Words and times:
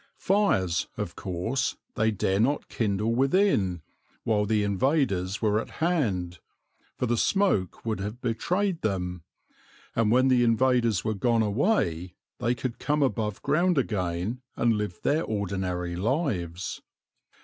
Fires, 0.17 0.87
of 0.97 1.15
course, 1.15 1.77
they 1.93 2.09
dare 2.09 2.39
not 2.39 2.69
kindle 2.69 3.13
within, 3.13 3.83
while 4.23 4.47
the 4.47 4.63
invaders 4.63 5.43
were 5.43 5.59
at 5.61 5.69
hand, 5.77 6.39
for 6.97 7.05
the 7.05 7.15
smoke 7.19 7.85
would 7.85 7.99
have 7.99 8.19
betrayed 8.19 8.81
them; 8.81 9.21
and 9.95 10.09
when 10.09 10.27
the 10.27 10.43
invaders 10.43 11.03
were 11.05 11.13
gone 11.13 11.43
away 11.43 12.15
they 12.39 12.55
could 12.55 12.79
come 12.79 13.03
above 13.03 13.43
ground 13.43 13.77
again 13.77 14.41
and 14.55 14.73
live 14.73 14.99
their 15.03 15.21
ordinary 15.23 15.95
lives. 15.95 16.81